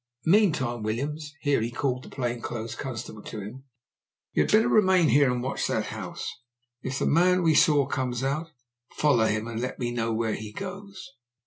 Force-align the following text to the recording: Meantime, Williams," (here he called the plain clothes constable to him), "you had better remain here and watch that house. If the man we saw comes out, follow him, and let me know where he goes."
Meantime, 0.25 0.81
Williams," 0.81 1.35
(here 1.41 1.61
he 1.61 1.69
called 1.69 2.01
the 2.01 2.09
plain 2.09 2.41
clothes 2.41 2.73
constable 2.73 3.21
to 3.21 3.39
him), 3.39 3.65
"you 4.33 4.41
had 4.41 4.51
better 4.51 4.67
remain 4.67 5.09
here 5.09 5.31
and 5.31 5.43
watch 5.43 5.67
that 5.67 5.85
house. 5.93 6.37
If 6.81 6.97
the 6.97 7.05
man 7.05 7.43
we 7.43 7.53
saw 7.53 7.85
comes 7.85 8.23
out, 8.23 8.49
follow 8.95 9.25
him, 9.27 9.47
and 9.47 9.59
let 9.61 9.77
me 9.77 9.91
know 9.91 10.11
where 10.11 10.33
he 10.33 10.53
goes." 10.53 11.07